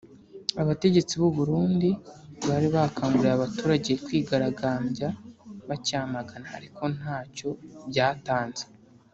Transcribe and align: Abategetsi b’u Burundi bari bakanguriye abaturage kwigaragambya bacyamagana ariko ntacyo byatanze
Abategetsi 0.61 1.13
b’u 1.19 1.31
Burundi 1.37 1.89
bari 2.47 2.67
bakanguriye 2.75 3.33
abaturage 3.35 3.91
kwigaragambya 4.05 5.09
bacyamagana 5.67 6.47
ariko 6.57 6.83
ntacyo 6.97 7.49
byatanze 7.89 8.63